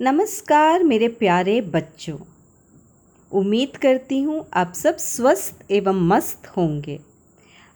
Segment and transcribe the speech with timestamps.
[0.00, 2.16] नमस्कार मेरे प्यारे बच्चों।
[3.32, 6.98] उम्मीद करती हूँ आप सब स्वस्थ एवं मस्त होंगे।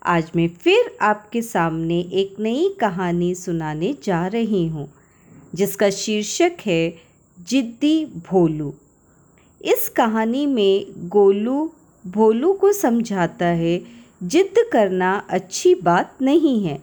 [0.02, 4.86] आज मैं फिर आपके सामने एक नई कहानी सुनाने जा रही हूँ,
[5.54, 6.92] जिसका शीर्षक है
[7.48, 8.72] जिद्दी भोलू।
[9.60, 11.64] इस कहानी में गोलू
[12.04, 13.78] भोलू को समझाता है
[14.24, 16.78] जिद करना अच्छी बात नहीं है,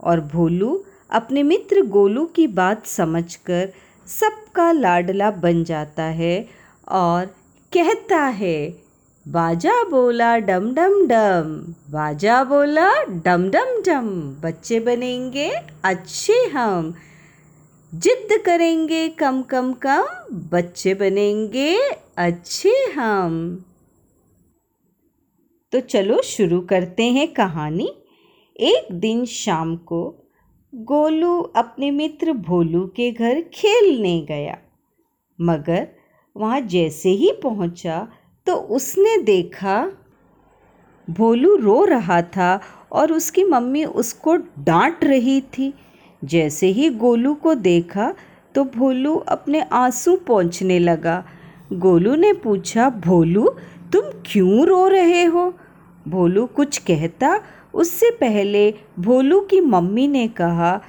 [0.00, 0.78] और भोलू
[1.12, 3.72] अपने मित्र गोलू की बात समझकर
[4.08, 6.36] सबका लाडला बन जाता है
[6.88, 7.26] और
[7.72, 8.58] कहता है,
[9.26, 11.52] बाजा बोला डम डम डम
[11.92, 12.90] बाजा बोला
[13.24, 14.08] डम डम डम
[14.42, 15.48] बच्चे बनेंगे
[15.84, 16.92] अच्छे हम,
[17.92, 20.04] जिद करेंगे कम कम कम
[20.52, 21.76] बच्चे बनेंगे
[22.18, 23.64] अच्छे हम।
[25.72, 27.88] तो चलो शुरू करते हैं कहानी।
[28.56, 30.02] एक दिन शाम को
[30.74, 34.56] गोलू अपने मित्र भोलू के घर खेलने गया।
[35.38, 35.86] मगर
[36.36, 38.06] वहाँ जैसे ही पहुँचा
[38.46, 39.76] तो उसने देखा,
[41.08, 42.60] भोलू रो रहा था
[42.92, 45.72] और उसकी मम्मी उसको डांट रही थी।
[46.22, 48.14] जैसे ही गोलू को देखा
[48.54, 51.22] तो भोलू अपने आँसू पहुँचने लगा।
[51.72, 53.48] गोलू ने पूछा, भोलू,
[53.92, 55.52] तुम क्यों रो रहे हो?
[56.06, 57.40] भोलू कुछ कहता
[57.74, 60.80] उससे पहले भोलू की मम्मी ने कहा,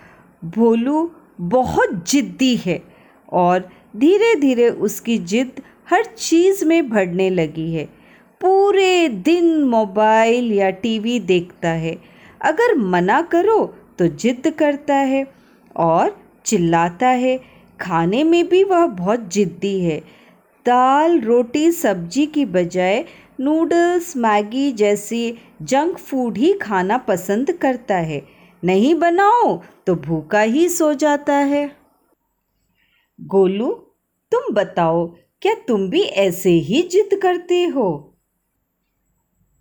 [0.44, 1.10] भोलू
[1.42, 2.82] बहुत ज़िद्दी है।
[3.30, 7.86] और धीरे धीरे उसकी ज़िद हर चीज़ में बढ़ने लगी है।
[8.42, 11.98] पूरे दिन मोबाइल या टीवी देखता है।
[12.42, 13.64] अगर मना करो
[14.00, 15.26] तो जिद करता है
[15.76, 17.40] और चिल्लाता है।
[17.80, 20.00] खाने में भी वह बहुत ज़िद्दी है।
[20.66, 23.04] दाल, रोटी, सब्ज़ी की बजाय
[23.40, 28.22] नूडल्स, मैगी जैसी जंक फ़ूड ही खाना पसंद करता है।
[28.64, 31.76] नहीं बनाओ तो भूखा ही सो जाता है।
[33.22, 33.72] गोलू,
[34.32, 35.08] तुम बताओ,
[35.42, 38.18] क्या तुम भी ऐसे ही जिद करते हो?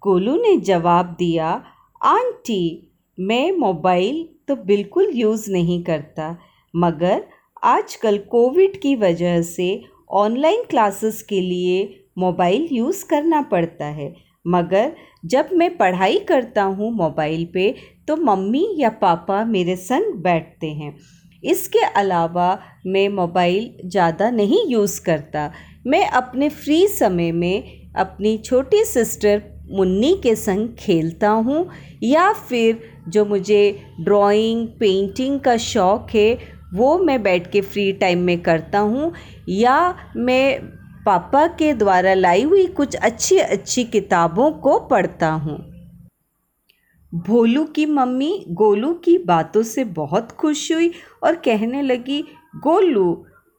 [0.03, 1.65] गोलू ने जवाब दिया,
[2.03, 6.37] आंटी, मैं मोबाइल तो बिल्कुल यूज़ नहीं करता,
[6.77, 7.25] मगर
[7.65, 14.15] आजकल कोविड की वजह से ऑनलाइन क्लासेस के लिए मोबाइल यूज़ करना पड़ता है।
[14.47, 14.93] मगर
[15.25, 17.75] जब मैं पढ़ाई करता हूँ मोबाइल पे
[18.09, 20.95] तो मम्मी या पापा मेरे संग बैठते हैं।
[21.43, 25.51] इसके अलावा मैं मोबाइल ज़्यादा नहीं यूज़ करता।
[25.87, 31.69] मैं अपने फ्री समय में अपनी छोटी सिस्टर मुन्नी के संग खेलता हूँ,
[32.03, 33.63] या फिर जो मुझे
[34.01, 36.39] ड्राइंग, पेंटिंग का शौक़ है,
[36.75, 39.13] वो मैं बैठ के फ्री टाइम में करता हूँ,
[39.49, 40.61] या मैं
[41.07, 45.57] पापा के द्वारा लाई हुई कुछ अच्छी अच्छी किताबों को पढ़ता हूँ।
[47.13, 50.91] भोलू की मम्मी गोलू की बातों से बहुत खुश हुई
[51.23, 52.23] और कहने लगी,
[52.57, 53.13] गोलू,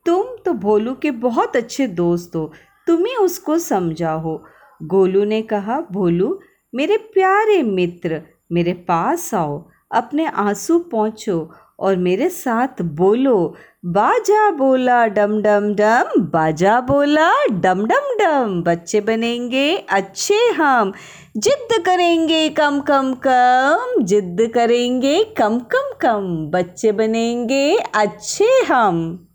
[0.05, 2.51] तुम तो भोलू के बहुत अच्छे दोस्त हो,
[2.87, 4.39] तुम ही उसको समझाओ।
[4.81, 6.39] गोलू ने कहा, भोलू,
[6.73, 11.39] मेरे प्यारे मित्र, मेरे पास आओ, अपने आँसू पहुँचो
[11.79, 13.55] और मेरे साथ बोलो,
[13.85, 20.93] बाजा बोला डम डम डम, बाजा बोला डम डम डम। बच्चे बनेंगे अच्छे हम,
[21.37, 29.27] जिद करेंगे कम कम कम, जिद करेंगे कम कम कम। बच्चे बनेंगे अच्छे हम।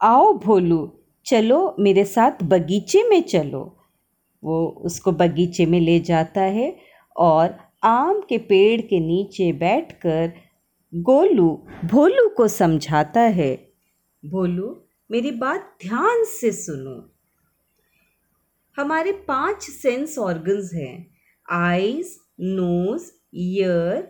[0.00, 0.92] आओ भोलू,
[1.26, 3.76] चलो मेरे साथ बगीचे में चलो।
[4.42, 6.76] वो उसको बगीचे में ले जाता है
[7.16, 10.32] और आम के पेड़ के नीचे बैठकर
[10.92, 11.48] गोलू
[11.84, 13.54] भोलू को समझाता है,
[14.22, 14.68] भोलू,
[15.10, 16.94] मेरी बात ध्यान से सुनो।
[18.76, 21.06] हमारे पाँच सेंस ऑर्गन्स हैं
[21.48, 24.00] eyes nose ear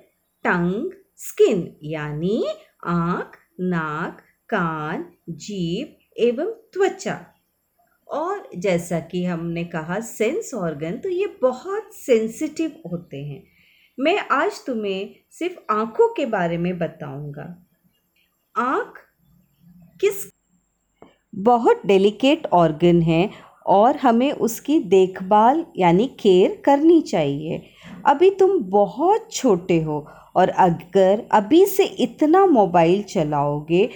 [0.44, 2.44] tongue skin यानी
[2.86, 4.20] आँख, नाक,
[4.50, 7.18] कान, जीभ एवं त्वचा।
[8.08, 13.42] और जैसा कि हमने कहा सेंस ऑर्गन तो ये बहुत सेंसिटिव होते हैं।
[13.98, 17.42] मैं आज तुम्हें सिर्फ़ आँखों के बारे में बताऊँगा।
[18.54, 18.98] आँख
[20.00, 20.24] किस
[21.34, 23.28] बहुत डेलिकेट ऑर्गन है
[23.66, 27.62] और हमें उसकी देखभाल यानी केयर करनी चाहिए।
[28.06, 30.06] अभी तुम बहुत छोटे हो
[30.36, 33.88] और अगर अभी से इतना मोबाइल चलाओगे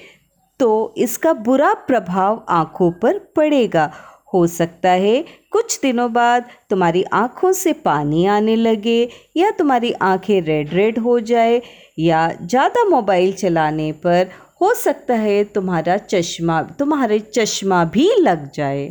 [0.61, 3.91] तो इसका बुरा प्रभाव आँखों पर पड़ेगा
[4.33, 10.41] हो सकता है कुछ दिनों बाद तुम्हारी आँखों से पानी आने लगे या तुम्हारी आँखें
[10.43, 11.61] रेड रेड हो जाए
[11.99, 14.31] या ज़्यादा मोबाइल चलाने पर
[14.61, 18.87] हो सकता है तुम्हारा चश्मा, तुम्हारे चश्मा भी लग जाए।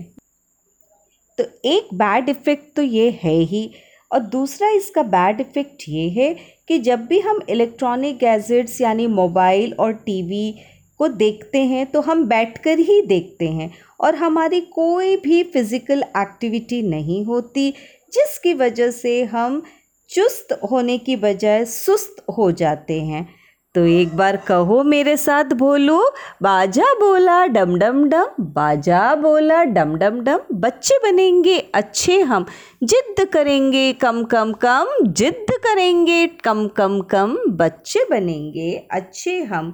[1.38, 3.70] तो एक बैड इफ़ेक्ट तो ये है ही
[4.12, 6.34] और दूसरा इसका बैड इफ़ेक्ट ये है
[6.68, 10.52] कि जब भी हम इलेक्ट्रॉनिक गैजेट्स यानी मोबाइल और टीवी
[11.00, 16.82] को देखते हैं तो हम बैठकर ही देखते हैं और हमारी कोई भी फ़िज़िकल एक्टिविटी
[16.90, 17.70] नहीं होती,
[18.14, 19.62] जिसकी वजह से हम
[20.10, 23.28] चुस्त होने की बजाय सुस्त हो जाते हैं।
[23.76, 26.00] तो एक बार कहो मेरे साथ बोलो
[26.44, 32.46] बाजा बोला डम डम डम बाजा बोला डम डम डम बच्चे बनेंगे अच्छे हम,
[32.84, 39.74] जिद्द करेंगे कम कम कम जिद्द करेंगे कम कम कम बच्चे बनेंगे अच्छे हम।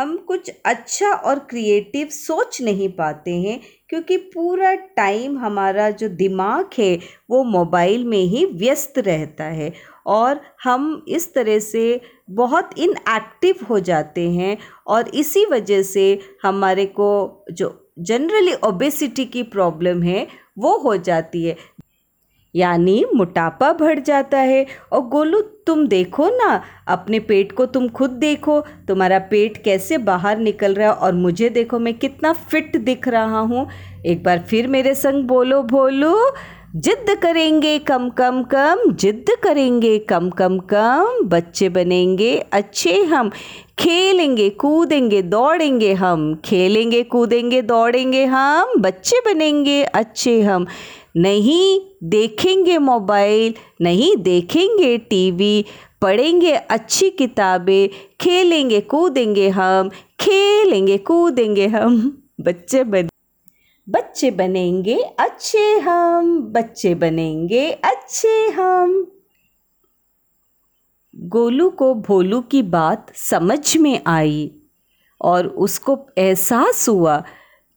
[0.00, 6.70] हम कुछ अच्छा और क्रिएटिव सोच नहीं पाते हैं, क्योंकि पूरा टाइम हमारा जो दिमाग
[6.78, 6.98] है,
[7.30, 9.72] वो मोबाइल में ही व्यस्त रहता है
[10.06, 12.00] और हम इस तरह से
[12.30, 14.56] बहुत इनएक्टिव हो जाते हैं
[14.86, 17.10] और इसी वजह से हमारे को
[17.52, 20.26] जो जनरली ओबेसिटी की प्रॉब्लम है,
[20.58, 21.56] वो हो जाती है।
[22.54, 28.10] यानी मोटापा बढ़ जाता है। और गोलू, तुम देखो ना, अपने पेट को तुम खुद
[28.10, 33.08] देखो, तुम्हारा पेट कैसे बाहर निकल रहा है और मुझे देखो, मैं कितना फिट दिख
[33.08, 33.66] रहा हूँ।
[34.06, 36.34] एक बार फिर मेरे संग बोलो, भोलो
[36.76, 43.30] जिद्द करेंगे कम कम कम जिद्द करेंगे कम कम कम, बच्चे बनेंगे अच्छे हम,
[43.78, 50.66] खेलेंगे कूदेंगे दौड़ेंगे हम, खेलेंगे कूदेंगे दौड़ेंगे हम, बच्चे बनेंगे अच्छे हम।
[51.16, 55.64] नहीं देखेंगे मोबाइल, नहीं देखेंगे टीवी,
[56.02, 57.88] पढ़ेंगे अच्छी किताबें,
[58.20, 59.88] खेलेंगे, कूदेंगे हम,
[60.20, 63.08] खेलेंगे, कूदेंगे हम। बच्चे बन,
[63.88, 69.12] बच्चे बनेंगे अच्छे हम, बच्चे बनेंगे अच्छे हम।
[71.16, 74.54] गोलू को भोलू की बात समझ में आई
[75.20, 77.24] और उसको एहसास हुआ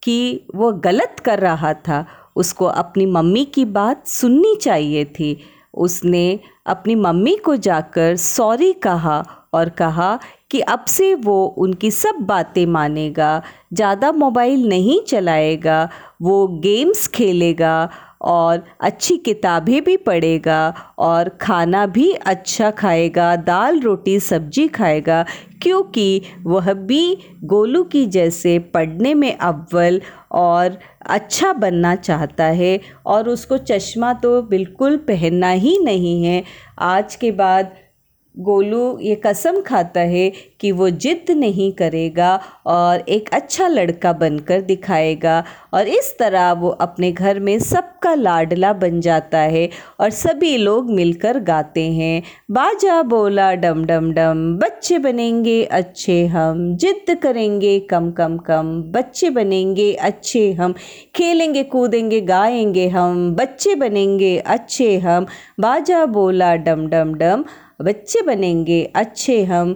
[0.03, 5.37] कि वो गलत कर रहा था उसको अपनी मम्मी की बात सुननी चाहिए थी।
[5.73, 10.17] उसने अपनी मम्मी को जाकर सॉरी कहा और कहा
[10.51, 13.41] कि अब से वो उनकी सब बातें मानेगा,
[13.73, 15.89] ज़्यादा मोबाइल नहीं चलाएगा,
[16.21, 17.89] वो गेम्स खेलेगा
[18.23, 25.25] और अच्छी किताबें भी पढ़ेगा और खाना भी अच्छा खाएगा, दाल रोटी सब्ज़ी खाएगा,
[25.61, 30.77] क्योंकि वह भी गोलू की जैसे पढ़ने में अव्वल और
[31.09, 36.43] अच्छा बनना चाहता है और उसको चश्मा तो बिल्कुल पहनना ही नहीं है।
[36.79, 37.71] आज के बाद
[38.39, 44.61] गोलू ये कसम खाता है कि वो जिद नहीं करेगा और एक अच्छा लड़का बनकर
[44.61, 45.43] दिखाएगा।
[45.73, 49.69] और इस तरह वो अपने घर में सबका लाडला बन जाता है
[49.99, 56.75] और सभी लोग मिलकर गाते हैं। बाजा बोला, डम डम डम, बच्चे बनेंगे, अच्छे हम।
[56.75, 60.73] जिद करेंगे, कम कम कम, बच्चे बनेंगे, अच्छे हम।
[61.15, 65.25] खेलेंगे, कूदेंगे, गाएँगे हम। बच्चे बनेंगे, अच्छे हम।
[65.59, 67.45] बाजा बोला, डम डम डम
[67.83, 69.75] बच्चे बनेंगे अच्छे हम